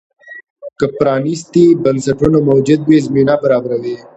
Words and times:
که 0.79 0.85
پرانیستي 0.97 1.65
بنسټونه 1.83 2.37
موجود 2.49 2.81
وي، 2.85 2.97
زمینه 3.05 3.35
برابروي. 3.43 3.95